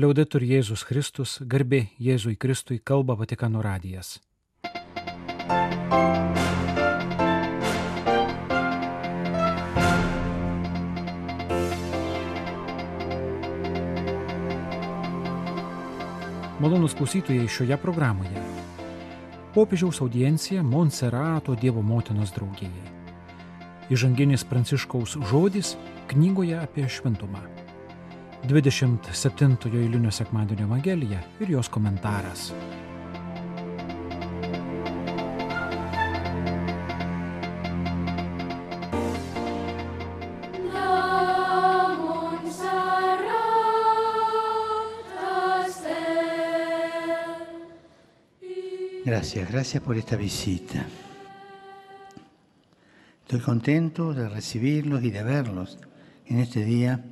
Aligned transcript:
Liaudetur 0.00 0.40
Jėzus 0.40 0.80
Kristus, 0.88 1.32
garbė 1.44 1.90
Jėzui 2.00 2.32
Kristui, 2.40 2.78
kalba 2.80 3.12
Vatikano 3.20 3.60
radijas. 3.60 4.14
Malonus 16.62 16.96
klausytojai 16.96 17.44
šioje 17.50 17.76
programoje. 17.84 18.40
Popiežiaus 19.52 20.00
audiencija 20.00 20.64
Monserato 20.64 21.58
Dievo 21.60 21.84
motinos 21.84 22.32
draugijai. 22.32 22.88
Įžanginis 23.92 24.48
Pranciškaus 24.48 25.18
žodis 25.28 25.76
knygoje 26.08 26.56
apie 26.56 26.88
šventumą. 26.88 27.59
27 28.48 29.68
eilinio 29.78 30.10
sekmadienio 30.10 30.66
Evangelija 30.66 31.22
ir 31.40 31.52
jos 31.54 31.68
komentaras. 31.68 32.54
Gracias, 49.04 49.50
gracias 49.50 49.82
por 49.82 49.96
esta 49.96 50.16
visita. 50.16 50.86
Estoy 53.22 53.40
contento 53.40 54.14
de 54.14 54.28
recibirlos 54.28 55.02
y 55.02 55.10
de 55.10 55.22
verlos 55.22 55.78
en 56.26 56.38
este 56.38 56.64
día 56.64 57.04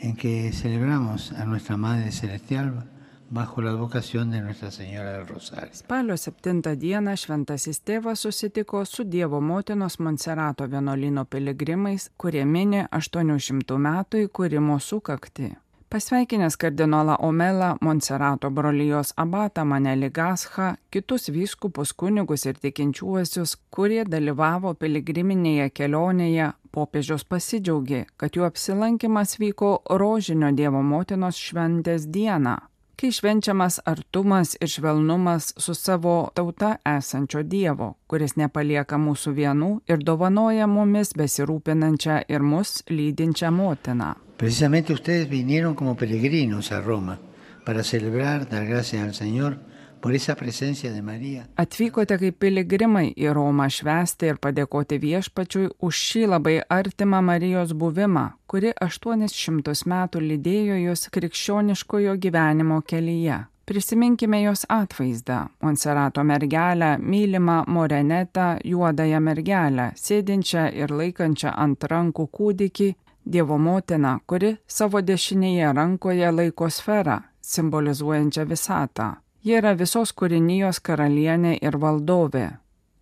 en 0.00 0.16
que 0.16 0.52
celebramos 0.52 1.32
a 1.32 1.44
nuestra 1.44 1.76
Madre 1.76 2.12
Celestial 2.12 2.88
bajo 3.30 3.60
la 3.60 3.70
advocación 3.70 4.30
de 4.30 4.40
Nuestra 4.40 4.70
Señora 4.70 5.12
del 5.12 5.26
Rosario. 5.26 5.74
Spalio 5.74 6.16
7 6.16 6.76
dieną 6.76 7.16
šventasis 7.16 7.82
tėvas 7.84 8.24
susitiko 8.24 8.84
su 8.84 9.04
Dievo 9.04 9.40
motinos 9.40 10.00
Monserato 10.00 10.66
vienuolino 10.68 11.24
piligrimais, 11.24 12.10
kurie 12.16 12.44
mini 12.44 12.86
800 12.90 13.78
metų 13.78 14.24
įkūrimo 14.28 14.78
sukakti. 14.80 15.52
Pasveikinęs 15.90 16.56
kardinolą 16.56 17.16
Omelą, 17.18 17.76
Monserato 17.80 18.50
brolijos 18.50 19.12
abatą 19.16 19.62
Manelį 19.64 20.10
Gaschą, 20.12 20.74
kitus 20.92 21.30
vyskupus 21.32 21.94
kunigus 21.96 22.44
ir 22.44 22.58
tikinčiuosius, 22.60 23.54
kurie 23.72 24.02
dalyvavo 24.04 24.74
piligriminėje 24.74 25.70
kelionėje, 25.72 26.50
popiežius 26.76 27.24
pasidžiaugė, 27.24 28.02
kad 28.20 28.36
jų 28.36 28.44
apsilankimas 28.50 29.38
vyko 29.40 29.72
Rožinio 30.02 30.52
Dievo 30.52 30.84
motinos 30.84 31.40
šventės 31.40 32.04
dieną, 32.04 32.58
kai 33.00 33.08
švenčiamas 33.08 33.80
artumas 33.88 34.58
ir 34.60 34.68
švelnumas 34.68 35.54
su 35.56 35.72
savo 35.72 36.20
tauta 36.34 36.76
esančio 36.84 37.40
Dievo, 37.40 37.94
kuris 38.12 38.36
nepalieka 38.36 39.00
mūsų 39.00 39.36
vienų 39.40 39.74
ir 39.88 40.04
dovanoja 40.04 40.68
mumis 40.68 41.16
besirūpinančią 41.16 42.26
ir 42.28 42.44
mus 42.44 42.82
lydinčią 42.92 43.56
motiną. 43.56 44.27
Precisamente 44.38 44.92
ustedes 44.92 45.28
vinieron 45.28 45.74
como 45.74 45.96
peregrinos 45.96 46.70
a 46.70 46.80
Roma 46.80 47.18
para 47.66 47.82
celebrar, 47.82 48.48
dar 48.48 48.66
gracias 48.66 49.02
al 49.02 49.12
Señor 49.12 49.58
por 50.00 50.14
esa 50.14 50.36
presencia 50.36 50.92
de 50.92 51.02
María. 51.02 51.48
Atvykote 51.56 52.14
kaip 52.22 52.38
piligrimai 52.38 53.08
į 53.18 53.32
Romą 53.34 53.66
švęsti 53.66 54.28
ir 54.30 54.38
padėkoti 54.38 55.00
viešpačiui 55.02 55.72
už 55.82 56.02
šį 56.10 56.22
labai 56.36 56.54
artimą 56.70 57.18
Marijos 57.18 57.74
buvimą, 57.74 58.28
kuri 58.46 58.70
800 58.78 59.74
metų 59.90 60.22
lydėjo 60.22 60.78
jūs 60.84 61.08
krikščioniškojo 61.18 62.14
gyvenimo 62.22 62.78
kelyje. 62.86 63.40
Prisiminkime 63.66 64.38
jos 64.42 64.62
atvaizdą- 64.70 65.48
Monserato 65.66 66.22
mergelę, 66.24 66.94
mylimą 66.98 67.64
Morenetą, 67.66 68.56
juodąją 68.64 69.20
mergelę, 69.20 69.90
sėdinčią 69.96 70.70
ir 70.78 70.94
laikančią 70.94 71.52
ant 71.56 71.84
rankų 71.84 72.30
kūdikį 72.30 72.94
Dievo 73.28 73.58
motina, 73.60 74.14
kuri 74.24 74.54
savo 74.66 75.02
dešinėje 75.04 75.72
rankoje 75.76 76.28
laiko 76.32 76.70
sferą, 76.72 77.18
simbolizuojančią 77.44 78.44
visatą. 78.48 79.08
Ji 79.44 79.58
yra 79.58 79.74
visos 79.76 80.14
kūrinijos 80.16 80.80
karalienė 80.80 81.58
ir 81.60 81.76
valdovė. 81.82 82.46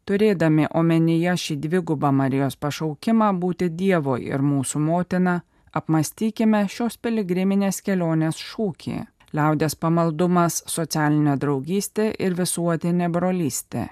Turėdami 0.07 0.67
omenyje 0.81 1.37
šį 1.43 1.57
dvigubą 1.63 2.11
Marijos 2.11 2.59
pašaukimą 2.59 3.29
būti 3.39 3.69
Dievo 3.79 4.17
ir 4.19 4.43
mūsų 4.43 4.83
motina, 4.89 5.37
apmastykime 5.79 6.65
šios 6.75 6.99
piligriminės 6.99 7.79
kelionės 7.87 8.43
šūkį- 8.49 8.99
liaudės 9.39 9.79
pamaldumas, 9.79 10.63
socialinė 10.67 11.37
draugystė 11.39 12.11
ir 12.19 12.35
visuotinė 12.35 13.13
brolystė. 13.15 13.87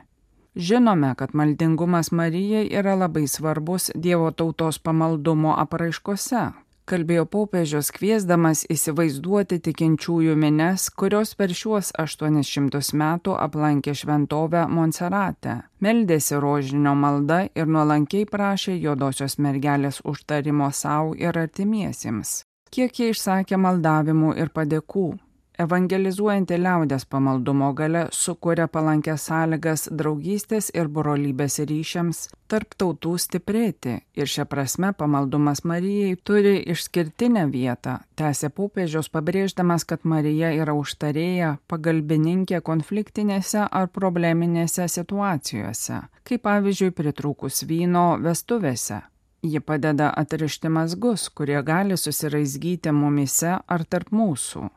Žinome, 0.55 1.15
kad 1.15 1.35
maldingumas 1.35 2.11
Marijai 2.11 2.69
yra 2.71 2.95
labai 2.95 3.27
svarbus 3.27 3.91
Dievo 3.95 4.31
tautos 4.31 4.79
pamaldumo 4.79 5.57
apraiškose, 5.59 6.43
kalbėjo 6.87 7.25
popiežius 7.33 7.91
kviesdamas 7.97 8.63
įsivaizduoti 8.71 9.59
tikinčiųjų 9.67 10.37
mines, 10.39 10.87
kurios 10.95 11.35
per 11.35 11.51
šiuos 11.51 11.91
800 11.99 12.95
metų 13.01 13.35
aplankė 13.35 13.97
šventovę 13.99 14.69
Monserate, 14.71 15.57
meldėsi 15.83 16.39
rožinio 16.39 16.95
malda 16.95 17.49
ir 17.51 17.67
nuolankiai 17.67 18.31
prašė 18.31 18.79
juodosios 18.79 19.41
mergelės 19.43 20.05
užtarimo 20.05 20.71
savo 20.71 21.19
ir 21.19 21.35
artimiesiems. 21.35 22.45
Kiek 22.71 22.95
jie 23.01 23.11
išsakė 23.11 23.59
maldavimų 23.59 24.37
ir 24.39 24.55
padėkų, 24.55 25.09
Evangelizuojanti 25.55 26.57
liaudės 26.59 27.05
pamaldumo 27.07 27.69
gale 27.79 28.01
sukuria 28.11 28.65
palankęs 28.67 29.27
sąlygas 29.29 29.85
draugystės 30.01 30.73
ir 30.75 30.91
brolybės 30.97 31.61
ryšiams 31.71 32.25
tarp 32.51 32.75
tautų 32.75 33.13
stiprėti 33.23 33.95
ir 34.19 34.33
šią 34.33 34.49
prasme 34.51 34.91
pamaldumas 34.99 35.63
Marijai 35.63 36.19
turi 36.27 36.57
išskirtinę 36.75 37.47
vietą, 37.55 38.01
tęsė 38.19 38.51
popiežiaus 38.51 39.13
pabrėždamas, 39.15 39.87
kad 39.87 40.03
Marija 40.03 40.51
yra 40.59 40.75
užtarėja, 40.75 41.55
pagalbininkė 41.71 42.59
konfliktinėse 42.59 43.69
ar 43.71 43.91
probleminėse 43.95 44.91
situacijose, 44.91 46.03
kaip 46.27 46.47
pavyzdžiui 46.51 46.95
pritrūkus 46.99 47.63
vyno 47.71 48.09
vestuvėse. 48.27 49.05
Ji 49.45 49.61
padeda 49.61 50.11
atrišti 50.19 50.71
mazgus, 50.73 51.29
kurie 51.31 51.61
gali 51.63 51.95
susiraizgyti 52.01 52.91
mumise 52.91 53.61
ar 53.69 53.85
tarp 53.87 54.11
mūsų. 54.11 54.71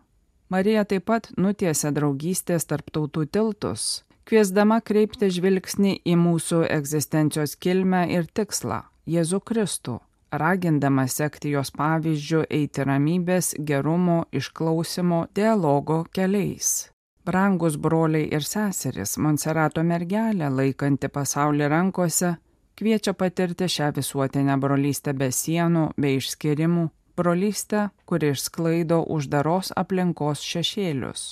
Marija 0.49 0.85
taip 0.87 1.09
pat 1.09 1.25
nutiesia 1.35 1.89
draugystės 1.91 2.63
tarp 2.69 2.87
tautų 2.95 3.25
tiltus, 3.35 4.03
kviesdama 4.27 4.77
kreipti 4.79 5.27
žvilgsnį 5.35 5.97
į 6.07 6.13
mūsų 6.21 6.61
egzistencijos 6.71 7.57
kilmę 7.59 8.05
ir 8.15 8.29
tikslą- 8.31 8.85
Jėzų 9.13 9.41
Kristų, 9.43 9.97
ragindama 10.31 11.07
sekti 11.07 11.51
jos 11.51 11.71
pavyzdžių 11.71 12.45
eiti 12.49 12.83
ramybės, 12.87 13.55
gerumo, 13.59 14.25
išklausimo, 14.31 15.27
dialogo 15.35 16.05
keliais. 16.13 16.91
Brangus 17.25 17.75
broliai 17.75 18.29
ir 18.31 18.43
seserys, 18.47 19.17
Monserato 19.17 19.83
mergelė, 19.83 20.47
laikanti 20.47 21.09
pasaulį 21.09 21.67
rankose, 21.67 22.37
kviečia 22.79 23.13
patirti 23.13 23.67
šią 23.67 23.91
visuotinę 23.99 24.55
brolystę 24.57 25.13
be 25.13 25.27
sienų, 25.27 25.91
be 25.97 26.15
išskirimų, 26.15 26.89
brolystę, 27.17 27.89
kuri 28.05 28.31
išsklaido 28.35 29.01
uždaros 29.17 29.73
aplinkos 29.83 30.45
šešėlius. 30.45 31.27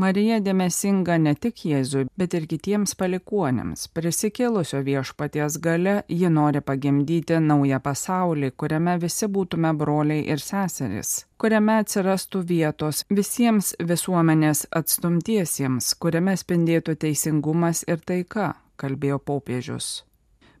Marija 0.00 0.38
dėmesinga 0.40 1.18
ne 1.20 1.34
tik 1.36 1.58
Jėzui, 1.68 2.06
bet 2.16 2.32
ir 2.38 2.46
kitiems 2.48 2.94
palikuonėms. 2.96 3.82
Prisikėlusio 3.92 4.80
viešpaties 4.86 5.58
gale 5.60 5.96
ji 6.08 6.30
nori 6.32 6.62
pagimdyti 6.64 7.36
naują 7.44 7.82
pasaulį, 7.84 8.52
kuriame 8.56 8.96
visi 9.02 9.28
būtume 9.28 9.74
broliai 9.76 10.24
ir 10.32 10.40
seserys, 10.40 11.26
kuriame 11.36 11.80
atsirastų 11.82 12.44
vietos 12.54 13.04
visiems 13.12 13.74
visuomenės 13.92 14.68
atstumtiesiems, 14.80 15.92
kuriame 16.00 16.38
spindėtų 16.44 16.96
teisingumas 17.04 17.84
ir 17.88 18.00
taika, 18.00 18.54
kalbėjo 18.80 19.20
popiežius. 19.20 19.98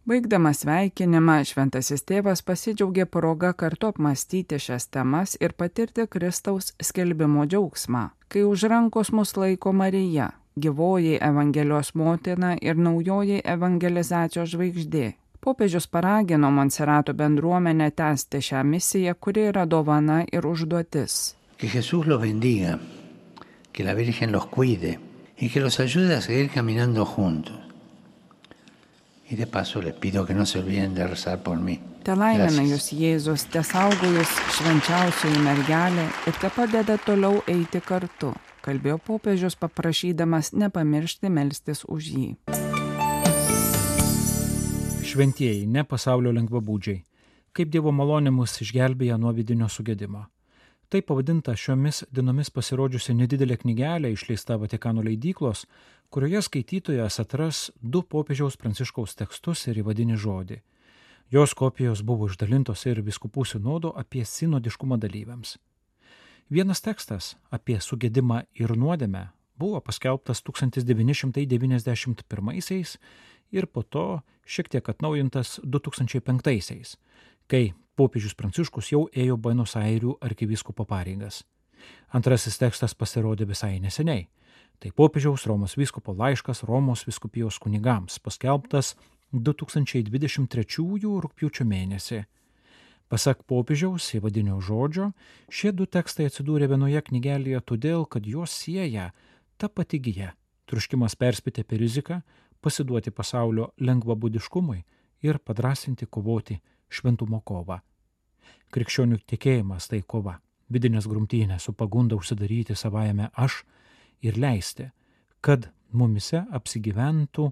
Baigdamas 0.08 0.62
sveikinimą, 0.64 1.42
šventasis 1.44 2.06
tėvas 2.08 2.40
pasidžiaugė 2.46 3.04
progą 3.04 3.50
kartu 3.52 3.90
apmastyti 3.92 4.56
šias 4.56 4.88
temas 4.88 5.36
ir 5.44 5.52
patirti 5.52 6.06
Kristaus 6.08 6.72
skelbimo 6.80 7.44
džiaugsmą, 7.44 8.06
kai 8.32 8.46
už 8.48 8.64
rankos 8.72 9.12
mus 9.12 9.36
laiko 9.36 9.74
Marija, 9.76 10.30
gyvoji 10.56 11.18
Evangelijos 11.20 11.92
motina 11.94 12.54
ir 12.62 12.80
naujoji 12.80 13.42
evangelizacijos 13.44 14.54
žvaigždė. 14.54 15.12
Popiežius 15.40 15.86
paragino 15.86 16.50
Monserato 16.50 17.14
bendruomenę 17.14 17.90
tęsti 17.90 18.40
šią 18.48 18.64
misiją, 18.64 19.14
kuri 19.14 19.48
yra 19.52 19.66
dovana 19.66 20.22
ir 20.32 20.46
užduotis. 20.46 21.34
Bendiga, 22.20 22.78
que 23.72 23.84
la 23.84 23.94
Virgen 23.94 24.32
los 24.32 24.46
cuide 24.46 24.98
y 25.38 25.48
que 25.48 25.60
los 25.60 25.80
ayude 25.80 26.16
a 26.16 26.20
seguir 26.20 26.50
caminando 26.50 27.04
juntos. 27.04 27.69
Y 29.30 29.36
de 29.36 29.46
paso 29.46 29.80
les 29.80 29.94
pido 29.94 30.26
que 30.26 30.34
no 30.34 30.44
se 30.44 30.58
olviden 30.58 30.92
de 30.94 31.06
rezar 31.06 31.42
por 31.42 31.60
mí. 31.60 31.78
Te 32.02 32.16
laimina 32.16 32.64
jūs 32.66 32.88
Jėzus, 32.96 33.44
te 33.52 33.60
saugo 33.62 34.08
jūs 34.10 34.30
švenčiausioji 34.56 35.42
mergelė 35.44 36.06
ir 36.26 36.38
te 36.40 36.50
padeda 36.50 36.96
toliau 37.04 37.42
eiti 37.46 37.78
kartu, 37.84 38.32
kalbėjo 38.64 38.96
popiežius 39.06 39.54
paprašydamas 39.60 40.50
nepamiršti 40.56 41.30
melstis 41.30 41.84
už 41.84 42.10
jį. 42.16 42.26
Šventieji, 45.06 45.68
ne 45.68 45.86
pasaulio 45.86 46.34
lengvabūdžiai, 46.34 47.04
kaip 47.54 47.70
Dievo 47.70 47.94
malonė 47.94 48.34
mus 48.34 48.58
išgelbėja 48.64 49.20
nuo 49.20 49.30
vidinio 49.36 49.70
sugėdimo. 49.70 50.26
Tai 50.90 51.04
pavadinta 51.06 51.54
šiomis 51.54 52.02
dienomis 52.10 52.50
pasirodžiusi 52.50 53.14
nedidelė 53.14 53.60
knygelė 53.62 54.10
išleista 54.10 54.56
Vatikano 54.58 55.04
leidyklos, 55.06 55.62
kurioje 56.10 56.42
skaitytojas 56.42 57.20
atras 57.22 57.70
du 57.80 58.02
popiežiaus 58.02 58.58
pranciškaus 58.58 59.14
tekstus 59.14 59.68
ir 59.70 59.78
įvadinį 59.84 60.18
žodį 60.18 60.58
Jos 61.30 61.54
kopijos 61.54 62.02
buvo 62.02 62.26
išdalintos 62.26 62.82
ir 62.90 62.98
viskupų 63.06 63.46
sinodo 63.46 63.94
apie 63.94 64.26
sinodiškumą 64.26 64.98
dalyviams. 64.98 65.62
Vienas 66.50 66.82
tekstas 66.82 67.38
apie 67.54 67.78
sugėdimą 67.78 68.50
ir 68.58 68.74
nuodėmę 68.74 69.30
buvo 69.54 69.78
paskelbtas 69.80 70.42
1991 70.42 72.98
ir 73.54 73.66
po 73.66 73.82
to 73.82 74.22
šiek 74.42 74.68
tiek 74.74 74.88
atnaujintas 74.90 75.60
2005, 75.62 76.98
kai 77.46 77.74
popiežius 78.00 78.36
Pranciškus 78.38 78.94
jau 78.94 79.06
ėjo 79.12 79.36
Buenos 79.36 79.74
Airių 79.76 80.14
arkivyskupo 80.24 80.86
pareigas. 80.88 81.42
Antrasis 82.16 82.56
tekstas 82.60 82.94
pasirodė 82.96 83.44
visai 83.50 83.76
neseniai. 83.82 84.28
Tai 84.80 84.92
popiežiaus 84.96 85.44
Romos 85.50 85.76
vyskupo 85.76 86.14
laiškas 86.16 86.62
Romos 86.68 87.04
viskupijos 87.04 87.58
kunigams, 87.60 88.16
paskelbtas 88.24 88.94
2023 89.36 91.10
rūpiučio 91.24 91.66
mėnesį. 91.68 92.22
Pasak 93.12 93.42
popiežiaus 93.50 94.06
įvadinio 94.16 94.56
žodžio, 94.64 95.10
šie 95.52 95.74
du 95.76 95.84
tekstai 95.84 96.30
atsidūrė 96.30 96.70
vienoje 96.70 97.02
knygelėje 97.10 97.60
todėl, 97.68 98.06
kad 98.06 98.24
juos 98.24 98.54
sieja 98.54 99.10
ta 99.58 99.68
pati 99.68 100.00
gyja- 100.00 100.32
truškimas 100.70 101.18
perspėti 101.20 101.66
apie 101.66 101.76
riziką, 101.84 102.22
pasiduoti 102.62 103.10
pasaulio 103.10 103.72
lengvabudiškumui 103.76 104.84
ir 105.20 105.38
padrasinti 105.38 106.06
kovoti 106.06 106.60
šventumo 106.88 107.42
kovą. 107.44 107.80
Krikščionių 108.70 109.18
tikėjimas 109.26 109.88
tai 109.90 110.02
kova, 110.06 110.38
vidinės 110.70 111.08
grumtynės 111.10 111.66
su 111.66 111.74
pagunda 111.74 112.16
užsidaryti 112.16 112.76
savajame 112.78 113.30
aš 113.34 113.64
ir 114.22 114.38
leisti, 114.38 114.90
kad 115.40 115.70
mumise 115.92 116.44
apsigyventų 116.54 117.50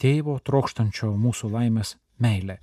tėvo 0.00 0.36
trokštančio 0.44 1.12
mūsų 1.16 1.50
laimės 1.54 1.96
meilė. 2.20 2.58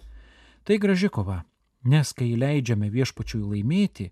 Tai 0.68 0.78
graži 0.84 1.10
kova, 1.10 1.42
nes 1.84 2.14
kai 2.14 2.34
leidžiame 2.38 2.90
viešpačiui 2.94 3.42
laimėti, 3.42 4.12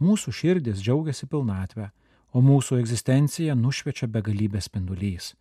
mūsų 0.00 0.32
širdis 0.32 0.82
džiaugiasi 0.84 1.28
pilnatvę, 1.28 1.90
o 2.36 2.42
mūsų 2.44 2.80
egzistencija 2.82 3.54
nušviečia 3.56 4.08
begalybės 4.12 4.68
spindulys, 4.68 5.34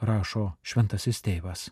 rašo 0.00 0.52
šventasis 0.62 1.22
tėvas. 1.26 1.68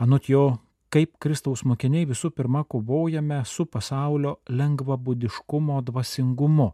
Anot 0.00 0.28
jo, 0.28 0.58
kaip 0.94 1.16
Kristaus 1.18 1.64
mokiniai 1.66 2.06
visų 2.06 2.30
pirma 2.30 2.60
kovojame 2.70 3.40
su 3.50 3.66
pasaulio 3.66 4.36
lengvabudiškumo 4.46 5.80
dvasingumu, 5.88 6.68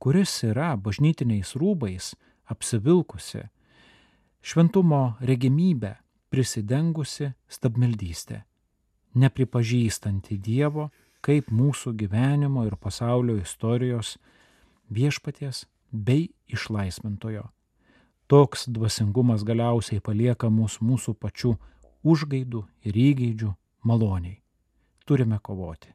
kuris 0.00 0.32
yra 0.48 0.70
bažnytiniais 0.80 1.52
rūbais 1.60 2.14
apsivilkusi, 2.48 3.42
šventumo 4.40 5.02
regimybę, 5.20 5.98
prisidengusi 6.32 7.34
stabmeldystė, 7.52 8.40
nepripažįstanti 9.20 10.38
Dievo 10.40 10.88
kaip 11.20 11.50
mūsų 11.52 11.92
gyvenimo 12.00 12.64
ir 12.64 12.78
pasaulio 12.80 13.36
istorijos 13.42 14.16
viešpaties 14.88 15.66
bei 15.92 16.30
išlaisvintojo. 16.48 17.44
Toks 18.30 18.70
dvasingumas 18.72 19.44
galiausiai 19.44 20.00
palieka 20.00 20.48
mus 20.48 20.78
mūsų 20.80 21.18
pačių 21.20 21.58
užgaidų 22.04 22.64
ir 22.86 22.96
įgeidžių 22.96 23.50
maloniai. 23.84 24.40
Turime 25.06 25.38
kovoti. 25.42 25.92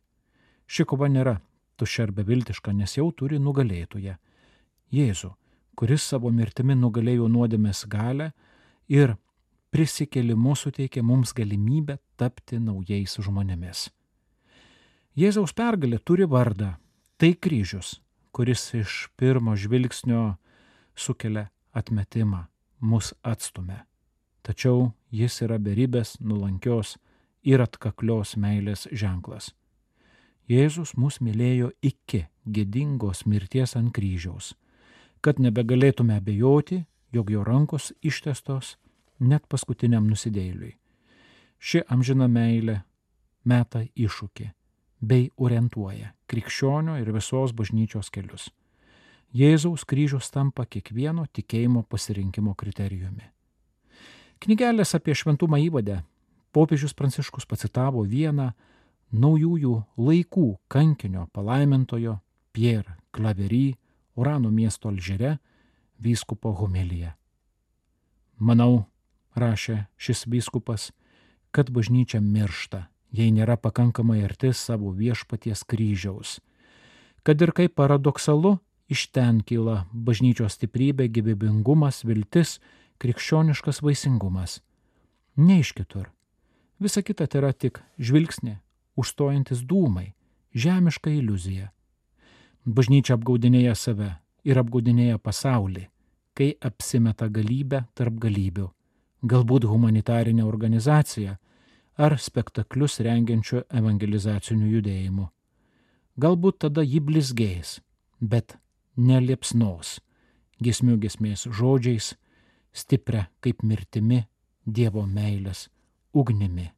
Ši 0.68 0.86
kova 0.90 1.08
nėra 1.10 1.40
tuščia 1.78 2.08
ar 2.08 2.14
beviltiška, 2.16 2.74
nes 2.74 2.98
jau 2.98 3.12
turi 3.12 3.40
nugalėtoje- 3.40 4.18
Jėzų, 4.96 5.34
kuris 5.76 6.04
savo 6.04 6.32
mirtimi 6.32 6.76
nugalėjo 6.76 7.28
nuodėmės 7.28 7.86
galę 7.90 8.32
ir 8.88 9.18
prisikėlimu 9.72 10.56
suteikia 10.56 11.04
mums 11.04 11.34
galimybę 11.34 11.98
tapti 12.18 12.60
naujais 12.60 13.18
žmonėmis. 13.20 13.90
Jėzaus 15.16 15.54
pergalė 15.54 16.00
turi 16.00 16.26
vardą- 16.26 16.76
tai 17.20 17.34
kryžius, 17.34 18.00
kuris 18.32 18.74
iš 18.74 19.10
pirmo 19.18 19.56
žvilgsnio 19.56 20.38
sukelia 20.96 21.50
atmetimą, 21.74 22.48
mus 22.82 23.14
atstumia. 23.24 23.86
Tačiau 24.44 24.94
jis 25.16 25.42
yra 25.46 25.58
beribės, 25.62 26.18
nulankios 26.20 26.98
ir 27.44 27.62
atkaklios 27.64 28.36
meilės 28.42 28.88
ženklas. 28.92 29.54
Jėzus 30.50 30.94
mus 30.98 31.22
mylėjo 31.26 31.72
iki 31.82 32.26
gėdingos 32.46 33.26
mirties 33.26 33.76
ant 33.80 33.94
kryžiaus, 33.96 34.54
kad 35.22 35.40
nebegalėtume 35.42 36.18
abejoti, 36.20 36.84
jog 37.14 37.32
jo 37.32 37.44
rankos 37.44 37.94
ištestos 38.06 38.76
net 39.20 39.48
paskutiniam 39.50 40.06
nusidėjėliui. 40.10 40.76
Ši 41.58 41.86
amžina 41.90 42.28
meilė 42.30 42.82
meta 43.46 43.82
iššūkį 43.96 44.52
bei 45.02 45.30
orientuoja 45.38 46.12
krikščionio 46.30 47.00
ir 47.02 47.12
visos 47.16 47.54
bažnyčios 47.58 48.12
kelius. 48.14 48.50
Jėzaus 49.36 49.84
kryžius 49.84 50.30
tampa 50.32 50.66
kiekvieno 50.66 51.26
tikėjimo 51.34 51.84
pasirinkimo 51.90 52.54
kriterijumi. 52.56 53.35
Knygelės 54.44 54.96
apie 54.98 55.16
šventumą 55.16 55.60
įvadę 55.68 56.02
popiežius 56.56 56.96
Pranciškus 56.96 57.48
pacitavo 57.48 58.04
vieną 58.08 58.52
naujųjų 59.16 59.76
laikų 59.98 60.48
kankinio 60.72 61.28
palaimintojo 61.36 62.20
Pierre 62.56 62.98
Clavery 63.16 63.76
Urano 64.16 64.52
miesto 64.52 64.90
Alžere 64.90 65.38
vyskupo 66.00 66.54
homiliją. 66.56 67.14
Manau, 68.40 68.86
rašė 69.36 69.86
šis 69.96 70.26
vyskupas, 70.28 70.92
kad 71.56 71.72
bažnyčia 71.72 72.20
miršta, 72.20 72.88
jei 73.16 73.32
nėra 73.32 73.56
pakankamai 73.60 74.22
arti 74.28 74.52
savo 74.54 74.92
viešpaties 74.92 75.64
kryžiaus. 75.64 76.40
Kad 77.24 77.42
ir 77.42 77.52
kaip 77.56 77.76
paradoksalu, 77.80 78.58
iš 78.92 79.08
ten 79.16 79.40
kyla 79.42 79.86
bažnyčios 79.92 80.60
stiprybė, 80.60 81.08
gyvybingumas, 81.10 82.04
viltis, 82.04 82.60
krikščioniškas 83.02 83.82
vaisingumas. 83.86 84.60
Ne 85.38 85.60
iš 85.64 85.74
kitur. 85.78 86.12
Visa 86.80 87.02
kita 87.02 87.28
tai 87.28 87.42
yra 87.42 87.52
tik 87.54 87.82
žvilgsnė, 88.00 88.60
užstojantis 89.00 89.64
dūmai, 89.64 90.14
žemiška 90.56 91.12
iliuzija. 91.12 91.72
Bažnyčia 92.66 93.16
apgaudinėja 93.16 93.76
save 93.76 94.16
ir 94.44 94.60
apgaudinėja 94.60 95.20
pasaulį, 95.20 95.90
kai 96.36 96.56
apsimeta 96.60 97.30
galybę 97.32 97.86
tarp 97.96 98.18
galybių 98.20 98.72
galbūt 99.26 99.66
humanitarinę 99.66 100.46
organizaciją 100.46 101.36
ar 101.98 102.18
spektaklius 102.20 103.00
rengiančiu 103.00 103.64
evangelizaciniu 103.80 104.68
judėjimu. 104.76 105.30
Galbūt 106.20 106.60
tada 106.66 106.84
ji 106.84 107.00
blizgės, 107.00 107.80
bet 108.20 108.58
neliepsnos, 108.96 110.00
gesmių 110.64 110.98
gesmės 111.06 111.48
žodžiais, 111.48 112.14
stipria 112.76 113.30
kaip 113.40 113.64
mirtimi 113.64 114.26
Dievo 114.66 115.06
meilės 115.06 115.70
ugnimi. 116.14 116.76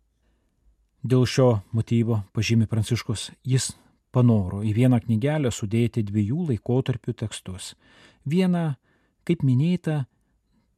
Dėl 1.07 1.25
šio 1.29 1.61
motyvo, 1.71 2.23
pažymi 2.35 2.67
Pranciškus, 2.67 3.31
jis 3.47 3.77
panoro 4.11 4.59
į 4.65 4.73
vieną 4.75 4.99
knygelę 5.05 5.51
sudėti 5.53 6.03
dviejų 6.03 6.47
laikotarpių 6.51 7.13
tekstus. 7.21 7.75
Vieną, 8.27 8.75
kaip 9.23 9.43
minėta, 9.47 10.05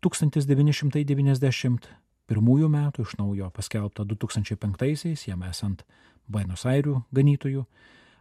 1991 0.06 2.70
metų 2.76 3.04
iš 3.04 3.18
naujo 3.18 3.50
paskelbta 3.52 4.04
2005-aisiais, 4.06 5.28
jam 5.28 5.44
esant 5.44 5.84
Buenos 6.30 6.66
Airių 6.70 7.02
ganytojų, 7.16 7.66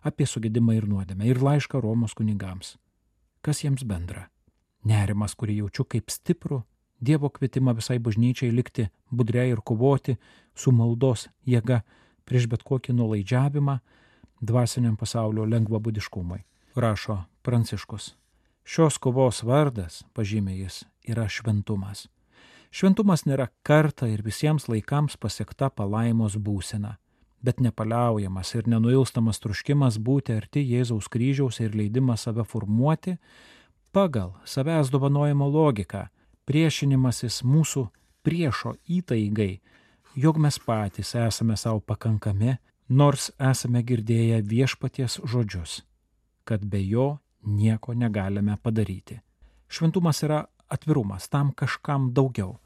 apie 0.02 0.26
sugėdimą 0.26 0.74
ir 0.78 0.86
nuodėmę 0.88 1.26
ir 1.28 1.42
laišką 1.44 1.80
Romos 1.82 2.14
kunigams. 2.16 2.76
Kas 3.44 3.62
jiems 3.62 3.84
bendra? 3.84 4.30
Nerimas, 4.88 5.34
kurį 5.36 5.54
jaučiu 5.62 5.84
kaip 5.84 6.10
stiprų 6.10 6.62
Dievo 7.00 7.30
kvietimą 7.30 7.74
visai 7.78 7.98
bažnyčiai 8.02 8.50
likti 8.50 8.88
budriai 9.10 9.52
ir 9.52 9.62
kovoti 9.62 10.16
su 10.54 10.72
maldos 10.74 11.28
jėga 11.46 11.82
prieš 12.26 12.48
bet 12.50 12.64
kokį 12.66 12.94
nulaidžiavimą 12.98 13.78
dvasiniam 14.40 14.96
pasaulio 14.96 15.46
lengvabudiškumui, 15.46 16.42
rašo 16.76 17.22
Pranciškus. 17.42 18.14
Šios 18.68 18.98
kovos 19.00 19.42
vardas, 19.42 20.02
pažymė 20.12 20.58
jis, 20.58 20.82
yra 21.08 21.28
šventumas. 21.30 22.08
Šventumas 22.70 23.24
nėra 23.24 23.48
kartą 23.64 24.10
ir 24.12 24.20
visiems 24.26 24.68
laikams 24.68 25.16
pasiekta 25.16 25.70
palaimos 25.70 26.36
būsena. 26.36 26.98
bet 27.42 27.60
nepaliaujamas 27.60 28.54
ir 28.54 28.66
nenuilstamas 28.66 29.38
truškimas 29.42 29.98
būti 30.02 30.34
arti 30.34 30.64
Jėzaus 30.66 31.08
kryžiaus 31.12 31.60
ir 31.62 31.76
leidimas 31.78 32.26
save 32.26 32.44
formuoti 32.44 33.16
pagal 33.92 34.34
savęs 34.44 34.90
dovanojimo 34.90 35.48
logiką, 35.48 36.08
priešinimasis 36.48 37.42
mūsų 37.44 37.88
priešo 38.24 38.74
įtaigai, 38.88 39.60
jog 40.16 40.40
mes 40.40 40.58
patys 40.64 41.14
esame 41.14 41.56
savo 41.60 41.80
pakankami, 41.84 42.56
nors 42.88 43.30
esame 43.38 43.82
girdėję 43.84 44.40
viešpaties 44.48 45.20
žodžius, 45.28 45.82
kad 46.48 46.64
be 46.64 46.80
jo 46.80 47.18
nieko 47.44 47.94
negalime 47.94 48.56
padaryti. 48.62 49.20
Šventumas 49.68 50.22
yra 50.24 50.46
atvirumas 50.68 51.28
tam 51.28 51.52
kažkam 51.52 52.12
daugiau, 52.16 52.56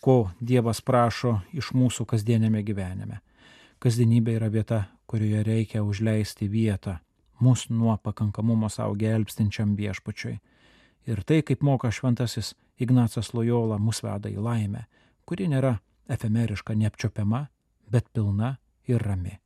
ko 0.00 0.30
Dievas 0.40 0.82
prašo 0.84 1.38
iš 1.54 1.70
mūsų 1.72 2.04
kasdienėme 2.10 2.60
gyvenime. 2.66 3.22
Kasdienybė 3.80 4.34
yra 4.36 4.50
vieta, 4.50 4.80
kurioje 5.06 5.44
reikia 5.46 5.84
užleisti 5.84 6.48
vietą 6.50 6.98
mūsų 7.40 7.74
nuo 7.78 7.96
pakankamumo 7.96 8.68
savo 8.68 8.94
gelbstinčiam 8.98 9.74
viešpačiui. 9.78 10.36
Ir 11.06 11.22
tai, 11.24 11.42
kaip 11.42 11.62
moka 11.62 11.90
šventasis 11.92 12.54
Ignacas 12.78 13.34
Lojola, 13.34 13.78
mus 13.78 14.02
veda 14.02 14.30
į 14.30 14.42
laimę, 14.42 14.84
kuri 15.24 15.46
nėra 15.48 15.76
efemeriška, 16.10 16.74
neapčiopiama, 16.74 17.46
bet 17.90 18.08
pilna 18.12 18.56
ir 18.90 19.02
rami. 19.02 19.38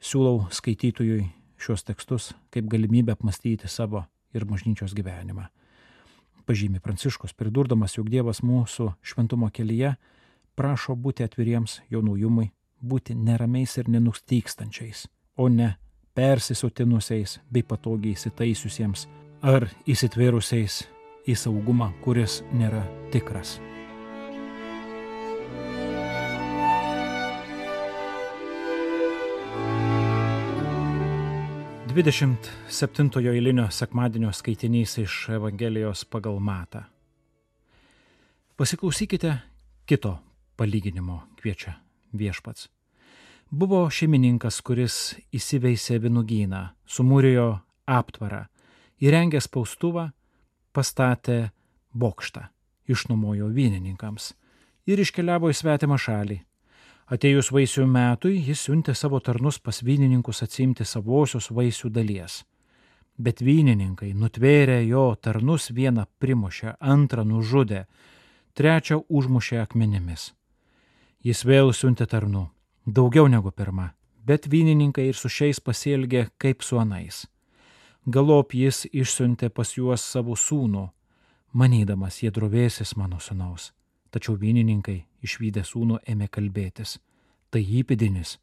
Siūlau 0.00 0.46
skaitytojui 0.54 1.26
šios 1.60 1.84
tekstus 1.84 2.30
kaip 2.54 2.68
galimybę 2.70 3.12
apmastyti 3.12 3.68
savo 3.68 4.04
ir 4.34 4.46
bažnyčios 4.48 4.94
gyvenimą. 4.96 5.48
Pažymi 6.46 6.80
Pranciškus, 6.80 7.34
pridurdamas, 7.36 7.98
jog 7.98 8.08
Dievas 8.10 8.40
mūsų 8.42 8.94
šventumo 9.02 9.50
kelyje 9.54 9.92
prašo 10.56 10.96
būti 10.96 11.26
atviriems 11.26 11.80
jo 11.90 12.00
naujumui, 12.02 12.48
būti 12.80 13.14
neramiais 13.14 13.76
ir 13.78 13.90
nenustykstančiais, 13.92 15.04
o 15.36 15.48
ne 15.48 15.74
persisotinusiais 16.16 17.38
bei 17.52 17.62
patogiai 17.62 18.16
įsitaisiusiems 18.16 19.06
ar 19.46 19.68
įsitvėrusiais 19.86 20.82
į 21.28 21.36
saugumą, 21.36 21.92
kuris 22.04 22.40
nėra 22.52 22.84
tikras. 23.12 23.58
27 31.94 33.28
eilinio 33.34 33.66
sekmadienio 33.70 34.32
skaitinys 34.32 34.98
iš 34.98 35.28
Evangelijos 35.28 36.04
pagal 36.04 36.38
Matą. 36.38 36.84
Pasiklausykite 38.56 39.32
kito 39.86 40.18
palyginimo, 40.56 41.22
kviečia 41.40 41.74
viešpats. 42.14 42.68
Buvo 43.50 43.82
šeimininkas, 43.90 44.60
kuris 44.62 45.16
įsiveisė 45.34 45.98
vinugyną, 46.04 46.68
sumūrėjo 46.86 47.48
aptvarą, 47.90 48.44
įrengė 49.02 49.40
spaustuvą, 49.42 50.12
pastatė 50.72 51.50
bokštą, 51.92 52.46
išnumojo 52.88 53.50
vienininkams 53.54 54.34
ir 54.86 55.02
iškeliavo 55.02 55.50
į 55.50 55.58
svetimą 55.58 55.98
šalį 56.00 56.40
Atėjus 57.10 57.48
vaisių 57.50 57.88
metui, 57.90 58.36
jis 58.38 58.60
siuntė 58.68 58.92
savo 58.94 59.18
tarnus 59.18 59.56
pas 59.58 59.80
vynininkus 59.82 60.44
atsimti 60.44 60.84
savosios 60.86 61.48
vaisių 61.50 61.88
dalies. 61.90 62.44
Bet 63.18 63.42
vynininkai 63.42 64.12
nutvėrė 64.14 64.76
jo 64.86 65.08
tarnus 65.18 65.72
vieną 65.74 66.04
primušė, 66.22 66.76
antrą 66.78 67.24
nužudė, 67.26 67.88
trečią 68.54 69.00
užmušė 69.08 69.58
akmenimis. 69.64 70.30
Jis 71.26 71.42
vėl 71.44 71.74
siuntė 71.74 72.06
tarnų, 72.06 72.46
daugiau 72.86 73.26
negu 73.26 73.50
pirmą, 73.50 73.90
bet 74.22 74.46
vynininkai 74.46 75.08
ir 75.10 75.18
su 75.18 75.28
šiais 75.28 75.58
pasielgė 75.58 76.28
kaip 76.38 76.62
su 76.62 76.78
anais. 76.78 77.24
Galop 78.08 78.54
jis 78.56 78.86
išsiuntė 78.96 79.50
pas 79.52 79.74
juos 79.76 80.00
savo 80.00 80.32
sūnų, 80.32 80.86
manydamas 81.52 82.22
jie 82.22 82.30
drovėsis 82.32 82.94
mano 82.96 83.18
sunaus. 83.20 83.74
Tačiau 84.10 84.38
vynininkai 84.40 85.04
išvykę 85.20 85.60
sūnų 85.60 86.00
ėmė 86.08 86.30
kalbėtis. 86.32 86.96
Tai 87.50 87.60
įpidinis. 87.60 88.38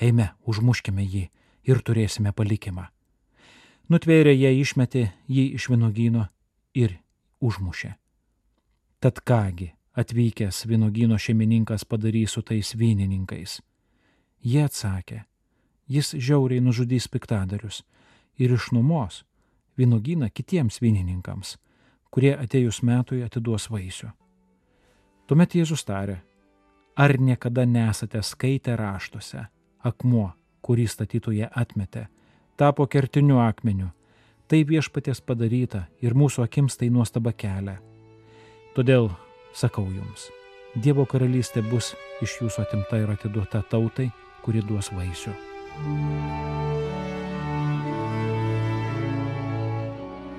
Eime, 0.00 0.30
užmuškime 0.46 1.02
jį 1.02 1.24
ir 1.66 1.82
turėsime 1.82 2.32
palikimą. 2.32 2.86
Nutvėrė 3.90 4.36
jie 4.36 4.52
išmetė 4.60 5.10
jį 5.26 5.50
iš 5.58 5.68
vinogyno 5.72 6.28
ir 6.74 7.00
užmušė. 7.42 7.96
Tad 9.02 9.18
kągi 9.26 9.72
atvykęs 9.98 10.62
vinogyno 10.70 11.18
šeimininkas 11.18 11.84
padarys 11.84 12.38
su 12.38 12.42
tais 12.46 12.70
vynininkais? 12.78 13.58
Jie 14.46 14.62
atsakė, 14.62 15.24
jis 15.90 16.14
žiauriai 16.14 16.62
nužudys 16.62 17.10
piktadarius 17.10 17.82
ir 18.38 18.54
išnumos 18.56 19.24
vynogyną 19.78 20.28
kitiems 20.34 20.80
vynininkams, 20.82 21.56
kurie 22.10 22.34
atejus 22.36 22.82
metui 22.82 23.22
atiduos 23.24 23.70
vaisių. 23.72 24.10
Tuomet 25.26 25.54
Jėzus 25.56 25.84
tarė, 25.88 26.18
ar 26.96 27.16
niekada 27.18 27.64
nesate 27.64 28.22
skaitę 28.22 28.76
raštuose, 28.76 29.46
akmuo, 29.80 30.32
kurį 30.62 30.86
statytoje 30.88 31.48
atmetė, 31.48 32.06
tapo 32.56 32.86
kertiniu 32.86 33.40
akmeniu, 33.40 33.88
tai 34.48 34.62
viešpatės 34.68 35.22
padaryta 35.24 35.86
ir 36.04 36.14
mūsų 36.14 36.44
akims 36.44 36.76
tai 36.76 36.90
nuostaba 36.92 37.32
kelia. 37.32 37.78
Todėl 38.76 39.10
sakau 39.56 39.88
jums, 39.88 40.28
Dievo 40.72 41.04
karalystė 41.04 41.60
bus 41.68 41.90
iš 42.24 42.38
jūsų 42.40 42.62
atimta 42.64 42.96
ir 43.02 43.12
atiduota 43.12 43.60
tautai, 43.68 44.08
kuri 44.40 44.64
duos 44.64 44.88
vaisių. 44.96 45.34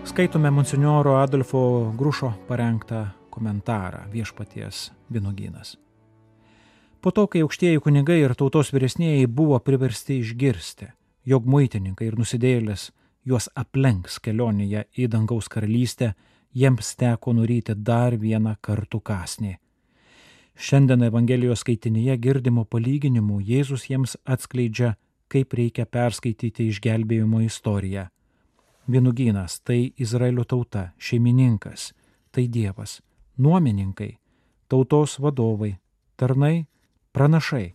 Skaitome 0.06 0.52
monsignoro 0.52 1.16
Adolfo 1.16 1.94
Grušo 1.98 2.34
parengtą 2.48 3.06
komentarą 3.30 4.04
viešpaties 4.12 4.92
vynogynas. 5.10 5.78
Po 7.02 7.12
to, 7.12 7.28
kai 7.28 7.42
aukštieji 7.42 7.80
kunigai 7.80 8.20
ir 8.20 8.36
tautos 8.36 8.74
vyresnėjai 8.76 9.30
buvo 9.32 9.60
priversti 9.64 10.20
išgirsti, 10.20 10.90
jog 11.24 11.48
muitininkai 11.48 12.10
ir 12.12 12.18
nusidėlės 12.20 12.90
juos 13.24 13.48
aplenks 13.56 14.20
kelionėje 14.20 14.84
į 15.00 15.08
dangaus 15.08 15.48
karalystę, 15.48 16.14
jiems 16.52 16.96
teko 17.00 17.34
nuryti 17.40 17.76
dar 17.76 18.18
vieną 18.20 18.58
kartų 18.62 19.00
kasnį. 19.00 19.54
Šiandien 20.56 21.08
Evangelijos 21.08 21.64
skaitinyje 21.64 22.18
girdimo 22.18 22.66
palyginimų 22.66 23.40
Jėzus 23.40 23.88
jiems 23.88 24.18
atskleidžia, 24.26 24.98
kaip 25.32 25.56
reikia 25.56 25.88
perskaityti 25.88 26.68
išgelbėjimo 26.74 27.40
istoriją. 27.48 28.10
Vienugynas 28.88 29.62
tai 29.64 29.94
Izraelio 29.98 30.44
tauta, 30.44 30.92
šeimininkas 30.98 31.94
tai 32.32 32.48
Dievas 32.48 33.02
nuomininkai, 33.38 34.18
tautos 34.68 35.20
vadovai, 35.20 35.78
tarnai, 36.16 36.66
pranašai, 37.14 37.74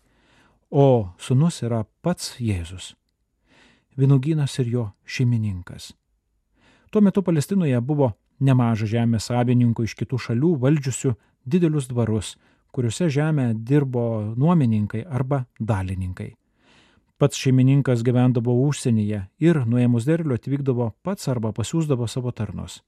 o 0.71 1.15
sunus 1.19 1.62
yra 1.62 1.85
pats 2.03 2.37
Jėzus. 2.41 2.95
Vinugynas 3.99 4.59
ir 4.59 4.69
jo 4.69 4.85
šeimininkas. 5.05 5.93
Tuo 6.91 7.00
metu 7.03 7.23
Palestinoje 7.23 7.81
buvo 7.81 8.12
nemaža 8.41 8.87
žemės 8.87 9.29
savininkų 9.33 9.88
iš 9.88 9.97
kitų 9.99 10.21
šalių 10.27 10.55
valdžiusių 10.62 11.15
didelius 11.45 11.88
dvarus, 11.91 12.37
kuriuose 12.73 13.09
žemę 13.11 13.53
dirbo 13.55 14.35
nuomininkai 14.37 15.03
arba 15.05 15.45
dalininkai. 15.59 16.38
Pats 17.18 17.37
šeimininkas 17.37 18.04
gyvendavo 18.06 18.52
užsienyje 18.62 19.25
ir 19.42 19.58
nuėmus 19.66 20.06
derlių 20.06 20.37
atvykdavo 20.38 20.92
pats 21.02 21.26
arba 21.28 21.50
pasiūsdavo 21.50 22.06
savo 22.06 22.30
tarnus. 22.30 22.78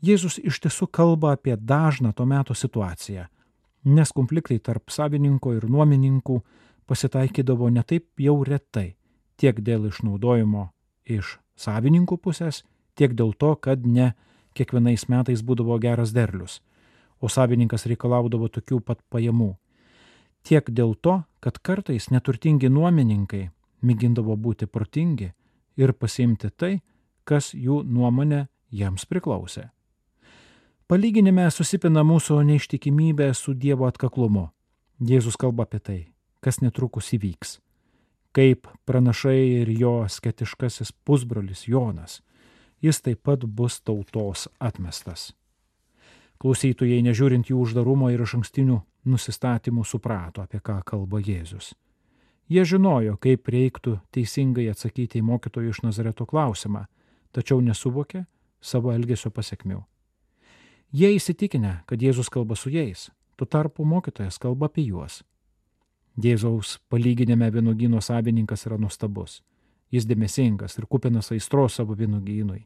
Jėzus 0.00 0.38
iš 0.38 0.60
tiesų 0.62 0.86
kalba 0.86 1.34
apie 1.34 1.56
dažną 1.58 2.12
to 2.16 2.24
meto 2.24 2.54
situaciją, 2.54 3.26
nes 3.84 4.12
konfliktai 4.16 4.60
tarp 4.62 4.94
savininko 4.94 5.56
ir 5.58 5.66
nuomininkų 5.68 6.38
pasitaikydavo 6.86 7.68
ne 7.74 7.82
taip 7.82 8.22
jau 8.22 8.38
retai, 8.46 8.94
tiek 9.36 9.58
dėl 9.60 9.88
išnaudojimo 9.90 10.68
iš 11.04 11.36
savininkų 11.58 12.16
pusės, 12.22 12.62
tiek 12.94 13.12
dėl 13.18 13.34
to, 13.34 13.56
kad 13.56 13.82
ne 13.86 14.12
kiekvienais 14.54 15.08
metais 15.10 15.42
būdavo 15.42 15.78
geras 15.82 16.14
derlius, 16.16 16.60
o 17.20 17.28
savininkas 17.28 17.86
reikalaudavo 17.90 18.48
tokių 18.48 18.80
pat 18.80 19.02
pajamų. 19.10 19.56
Tiek 20.46 20.70
dėl 20.70 20.94
to, 20.94 21.20
kad 21.40 21.58
kartais 21.58 22.10
neturtingi 22.12 22.68
nuomininkai 22.68 23.48
mėgindavo 23.82 24.36
būti 24.36 24.68
protingi 24.68 25.32
ir 25.80 25.92
pasiimti 25.92 26.50
tai, 26.56 26.80
kas 27.24 27.54
jų 27.54 27.82
nuomonė 27.84 28.46
jiems 28.70 29.06
priklausė. 29.08 29.70
Palyginime 30.90 31.46
susipina 31.54 32.02
mūsų 32.02 32.40
neištikimybė 32.48 33.30
su 33.38 33.54
Dievo 33.54 33.86
atkaklumu. 33.86 34.48
Jėzus 35.00 35.38
kalba 35.38 35.64
apie 35.68 35.78
tai, 35.78 35.98
kas 36.42 36.60
netrukus 36.60 37.12
įvyks. 37.14 37.60
Kaip 38.34 38.66
pranašai 38.86 39.62
ir 39.62 39.70
jo 39.70 39.94
sketiškasis 40.10 40.92
pusbrolis 41.06 41.64
Jonas, 41.70 42.20
jis 42.82 43.00
taip 43.06 43.22
pat 43.22 43.46
bus 43.46 43.80
tautos 43.80 44.48
atmestas. 44.58 45.30
Klausytojai, 46.40 47.02
nežiūrint 47.06 47.50
jų 47.50 47.62
uždarumo 47.62 48.10
ir 48.10 48.22
iš 48.24 48.38
ankstinių 48.40 48.80
nusistatymų, 49.04 49.84
suprato, 49.84 50.42
apie 50.42 50.60
ką 50.60 50.80
kalba 50.86 51.20
Jėzus. 51.20 51.72
Jie 52.50 52.64
žinojo, 52.66 53.14
kaip 53.22 53.46
reiktų 53.48 54.00
teisingai 54.10 54.66
atsakyti 54.72 55.20
į 55.20 55.26
mokytojų 55.28 55.70
iš 55.70 55.82
Nazareto 55.86 56.26
klausimą, 56.26 56.86
tačiau 57.32 57.60
nesuvokė 57.62 58.24
savo 58.60 58.92
elgesio 58.92 59.30
pasiekmių. 59.30 59.84
Jie 60.90 61.12
įsitikinę, 61.14 61.84
kad 61.86 62.02
Jėzus 62.02 62.28
kalba 62.28 62.56
su 62.58 62.72
jais, 62.74 63.10
tuo 63.38 63.46
tarpu 63.46 63.86
mokytojas 63.86 64.40
kalba 64.42 64.66
apie 64.66 64.88
juos. 64.88 65.22
Jėzaus 66.18 66.80
palyginime 66.90 67.46
vynugyno 67.54 68.00
savininkas 68.02 68.66
yra 68.66 68.76
nuostabus. 68.78 69.40
Jis 69.90 70.06
dėmesingas 70.06 70.76
ir 70.78 70.86
kupinas 70.90 71.30
aistros 71.30 71.78
savo 71.78 71.94
vynugynui. 71.94 72.64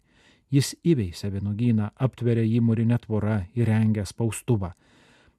Jis 0.53 0.75
įveisė 0.85 1.31
vynugyną, 1.33 1.91
aptveria 1.97 2.45
jį 2.45 2.61
mūrinę 2.65 2.99
tvorą, 3.05 3.39
įrengė 3.57 4.05
spaustuvą. 4.09 4.73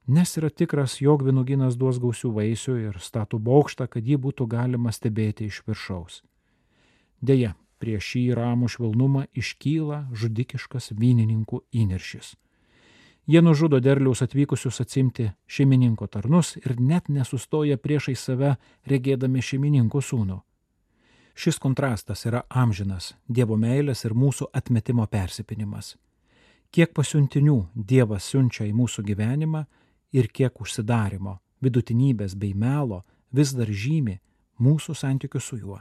Nes 0.06 0.36
yra 0.38 0.50
tikras, 0.50 1.00
jog 1.02 1.24
vynugynas 1.26 1.74
duos 1.74 1.98
gausių 1.98 2.30
vaisių 2.36 2.74
ir 2.78 2.98
statų 3.02 3.40
bokštą, 3.42 3.88
kad 3.90 4.06
jį 4.06 4.20
būtų 4.22 4.46
galima 4.46 4.92
stebėti 4.94 5.48
iš 5.50 5.64
viršaus. 5.66 6.20
Deja, 7.18 7.56
prieš 7.82 8.12
šį 8.12 8.22
ramų 8.38 8.70
švelnumą 8.70 9.26
iškyla 9.34 10.04
žudikiškas 10.14 10.92
vynininkų 10.94 11.64
įniršis. 11.74 12.36
Jie 13.26 13.42
nužudo 13.42 13.80
derliaus 13.82 14.22
atvykusius 14.22 14.80
atsimti 14.80 15.32
šeimininko 15.50 16.06
tarnus 16.06 16.54
ir 16.56 16.76
net 16.78 17.08
nesustoja 17.10 17.74
priešai 17.76 18.14
save 18.14 18.52
regėdami 18.86 19.42
šeimininko 19.42 19.98
sūnų. 19.98 20.38
Šis 21.34 21.58
kontrastas 21.58 22.22
yra 22.30 22.44
amžinas 22.48 23.16
Dievo 23.28 23.58
meilės 23.58 24.04
ir 24.06 24.14
mūsų 24.14 24.46
atmetimo 24.54 25.08
persipinimas. 25.10 25.96
Kiek 26.70 26.94
pasiuntinių 26.94 27.56
Dievas 27.74 28.30
siunčia 28.30 28.64
į 28.70 28.72
mūsų 28.78 29.02
gyvenimą 29.10 29.64
ir 30.12 30.28
kiek 30.28 30.60
užsidarimo, 30.60 31.38
vidutinybės 31.62 32.36
bei 32.36 32.54
melo 32.54 33.02
vis 33.32 33.52
dar 33.56 33.70
žymi 33.70 34.18
mūsų 34.60 34.94
santykius 34.94 35.44
su 35.44 35.58
juo. 35.58 35.80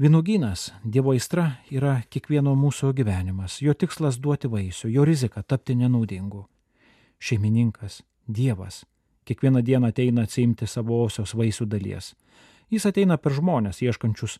Vynugynas, 0.00 0.70
Dievo 0.84 1.12
aistra 1.12 1.58
yra 1.68 1.98
kiekvieno 2.08 2.54
mūsų 2.56 2.94
gyvenimas, 2.96 3.58
jo 3.60 3.74
tikslas 3.74 4.16
duoti 4.16 4.48
vaisių, 4.48 4.88
jo 4.88 5.04
rizika 5.04 5.42
tapti 5.42 5.74
nenaudingu. 5.76 6.46
Šeimininkas, 7.20 8.00
Dievas, 8.24 8.86
kiekvieną 9.28 9.60
dieną 9.62 9.90
ateina 9.92 10.24
atsiimti 10.24 10.66
savosios 10.66 11.34
vaisių 11.36 11.66
dalies. 11.68 12.14
Jis 12.70 12.86
ateina 12.86 13.18
per 13.18 13.36
žmonės, 13.36 13.82
ieškančius 13.84 14.38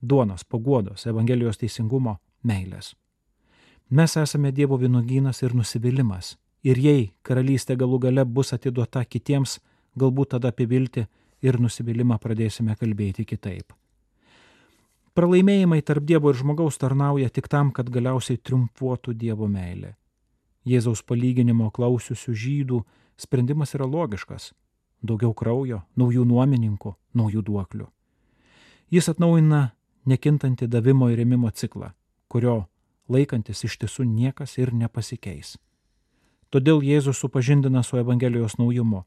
duonos, 0.00 0.44
paguodos, 0.44 1.06
Evangelijos 1.06 1.58
teisingumo, 1.60 2.16
meilės. 2.42 2.94
Mes 3.90 4.16
esame 4.16 4.52
Dievo 4.52 4.78
vynugynas 4.80 5.42
ir 5.42 5.54
nusivylimas. 5.54 6.38
Ir 6.64 6.80
jei 6.80 7.12
karalystė 7.22 7.76
galų 7.76 7.98
gale 8.06 8.24
bus 8.24 8.54
atiduota 8.56 9.04
kitiems, 9.04 9.58
galbūt 10.00 10.34
tada 10.34 10.48
apie 10.48 10.66
viltį 10.66 11.06
ir 11.44 11.58
nusivylimą 11.60 12.16
pradėsime 12.22 12.76
kalbėti 12.80 13.26
kitaip. 13.28 13.74
Pralaimėjimai 15.14 15.82
tarp 15.86 16.06
Dievo 16.08 16.32
ir 16.32 16.38
žmogaus 16.40 16.80
tarnauja 16.80 17.28
tik 17.30 17.46
tam, 17.52 17.70
kad 17.70 17.90
galiausiai 17.92 18.40
triumfuotų 18.40 19.12
Dievo 19.14 19.46
meilė. 19.46 19.92
Jėzaus 20.64 21.04
palyginimo 21.06 21.68
klausiusių 21.70 22.32
žydų 22.32 22.80
sprendimas 23.20 23.76
yra 23.76 23.86
logiškas- 23.86 24.52
daugiau 25.08 25.34
kraujo, 25.34 25.82
naujų 25.96 26.24
nuomininkų, 26.24 26.94
naujų 27.14 27.42
duoklių. 27.44 27.86
Jis 28.90 29.08
atnaujina 29.08 29.72
nekintantį 30.06 30.68
davimo 30.68 31.10
ir 31.12 31.18
remimo 31.18 31.50
ciklą, 31.50 31.92
kurio 32.28 32.66
laikantis 33.08 33.64
iš 33.64 33.78
tiesų 33.78 34.04
niekas 34.08 34.58
ir 34.58 34.72
nepasikeis. 34.72 35.58
Todėl 36.54 36.84
Jėzus 36.86 37.18
supažindina 37.18 37.80
su 37.82 37.96
Evangelijos 37.98 38.60
naujumu. 38.60 39.00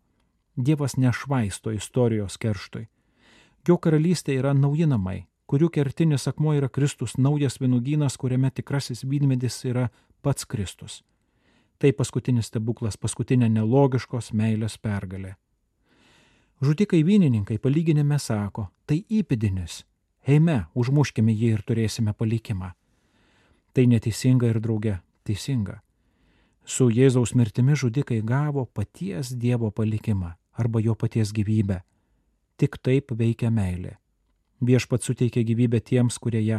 Dievas 0.60 0.98
nešvaisto 1.00 1.72
istorijos 1.72 2.36
kerštui. 2.36 2.89
Jo 3.68 3.77
karalystė 3.80 4.36
yra 4.36 4.51
nauji 4.51 4.84
namai, 4.92 5.22
kurių 5.48 5.70
kertinis 5.72 6.27
akmuo 6.27 6.58
yra 6.58 6.68
Kristus, 6.68 7.16
naujas 7.16 7.56
vinugynas, 7.62 8.20
kuriame 8.20 8.51
tikrasis 8.51 9.06
vynmedis 9.08 9.62
yra 9.63 9.86
pats 10.22 10.44
Kristus. 10.44 11.06
Tai 11.80 11.94
paskutinis 11.96 12.51
stebuklas, 12.51 13.00
paskutinė 13.00 13.48
nelogiškos 13.48 14.34
meilės 14.36 14.76
pergalė. 14.76 15.38
Žudikai 16.60 17.00
vynininkai 17.08 17.62
palyginime 17.63 18.19
sako, 18.19 18.67
tai 18.84 19.06
įpidinis. 19.08 19.86
Eime, 20.28 20.65
užmuškime 20.76 21.32
jį 21.32 21.56
ir 21.56 21.63
turėsime 21.63 22.12
palikimą. 22.12 22.74
Tai 23.72 23.88
neteisinga 23.88 24.52
ir 24.52 24.60
drauge 24.60 25.00
teisinga. 25.24 25.80
Su 26.67 26.89
Jėzaus 26.91 27.32
mirtimi 27.32 27.77
žudikai 27.80 28.19
gavo 28.27 28.65
paties 28.65 29.30
Dievo 29.32 29.69
palikimą 29.71 30.34
arba 30.51 30.82
jo 30.84 30.95
paties 30.99 31.32
gyvybę. 31.32 31.80
Tik 32.60 32.75
taip 32.84 33.13
veikia 33.15 33.47
meilė. 33.47 33.93
Viešpat 34.60 35.06
suteikia 35.06 35.45
gyvybę 35.47 35.80
tiems, 35.80 36.17
kurie 36.19 36.41
ją 36.43 36.58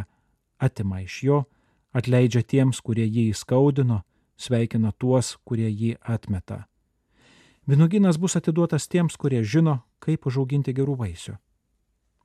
atima 0.57 1.01
iš 1.03 1.17
jo, 1.23 1.43
atleidžia 1.93 2.41
tiems, 2.41 2.79
kurie 2.81 3.05
jį 3.05 3.27
įskaudino, 3.33 3.99
sveikina 4.37 4.91
tuos, 4.97 5.35
kurie 5.45 5.69
jį 5.69 5.97
atmeta. 6.01 6.63
Vynuginas 7.69 8.17
bus 8.17 8.33
atiduotas 8.39 8.87
tiems, 8.89 9.13
kurie 9.13 9.43
žino, 9.43 9.83
kaip 9.99 10.25
užauginti 10.25 10.73
gerų 10.73 10.95
vaisių. 11.03 11.35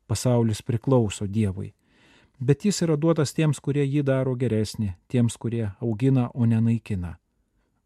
Pasaulis 0.08 0.62
priklauso 0.62 1.26
Dievui, 1.26 1.74
bet 2.40 2.64
jis 2.64 2.80
yra 2.86 2.96
duotas 2.96 3.36
tiems, 3.36 3.60
kurie 3.60 3.84
jį 3.84 4.06
daro 4.08 4.32
geresnį, 4.40 4.94
tiems, 5.08 5.36
kurie 5.36 5.66
augina, 5.82 6.30
o 6.32 6.48
nenaikina. 6.48 7.18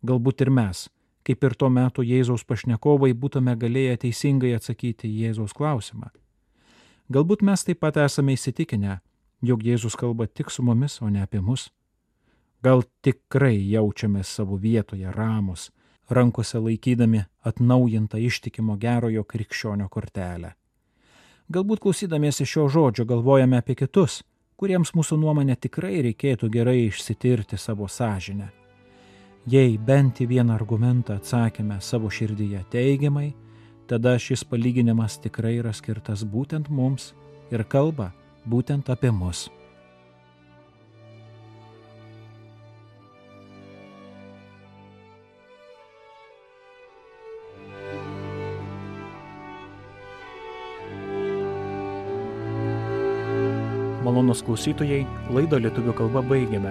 Galbūt 0.06 0.44
ir 0.44 0.50
mes, 0.54 0.86
kaip 1.26 1.44
ir 1.44 1.54
tuo 1.58 1.68
metu 1.68 2.04
Jėzaus 2.06 2.44
pašnekovai, 2.46 3.10
būtume 3.12 3.56
galėję 3.58 3.96
teisingai 4.04 4.54
atsakyti 4.54 5.10
Jėzaus 5.10 5.56
klausimą. 5.56 6.12
Galbūt 7.10 7.42
mes 7.42 7.64
taip 7.64 7.80
pat 7.82 7.96
esame 8.04 8.36
įsitikinę, 8.36 9.00
jog 9.42 9.64
Jėzus 9.64 9.96
kalba 9.98 10.28
tik 10.28 10.52
su 10.54 10.62
mumis, 10.62 11.00
o 11.02 11.08
ne 11.10 11.24
apie 11.24 11.40
mus. 11.40 11.70
Gal 12.62 12.84
tikrai 13.02 13.56
jaučiame 13.70 14.22
savo 14.24 14.56
vietoje 14.56 15.10
ramus, 15.14 15.70
rankose 16.08 16.58
laikydami 16.58 17.24
atnaujintą 17.46 18.18
ištikimo 18.18 18.76
gerojo 18.76 19.24
krikščionio 19.24 19.88
kortelę. 19.88 20.54
Galbūt 21.48 21.80
klausydamiesi 21.80 22.46
šio 22.46 22.68
žodžio 22.68 23.06
galvojame 23.08 23.58
apie 23.62 23.78
kitus, 23.78 24.22
kuriems 24.60 24.92
mūsų 24.94 25.16
nuomonė 25.22 25.56
tikrai 25.56 26.02
reikėtų 26.10 26.50
gerai 26.52 26.80
išsitirti 26.86 27.56
savo 27.56 27.88
sąžinę. 27.88 28.57
Jei 29.46 29.78
bent 29.78 30.18
į 30.20 30.26
vieną 30.32 30.56
argumentą 30.58 31.14
atsakėme 31.20 31.78
savo 31.80 32.10
širdyje 32.10 32.64
teigiamai, 32.72 33.30
tada 33.88 34.18
šis 34.18 34.42
palyginimas 34.44 35.20
tikrai 35.22 35.54
yra 35.60 35.72
skirtas 35.72 36.24
būtent 36.24 36.68
mums 36.68 37.12
ir 37.50 37.64
kalba 37.64 38.10
būtent 38.44 38.90
apie 38.92 39.12
mus. 39.14 39.46
Malonus 54.08 54.40
klausytojai, 54.40 55.02
laidą 55.36 55.58
lietuvių 55.60 55.92
kalba 55.98 56.22
baigiame. 56.24 56.70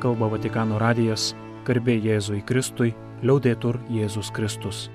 Kalba 0.00 0.30
Vatikano 0.32 0.78
radijas, 0.80 1.34
garbė 1.66 1.98
Jėzui 2.00 2.40
Kristui, 2.46 2.94
liaudėtur 3.22 3.80
Jėzus 3.90 4.32
Kristus. 4.34 4.88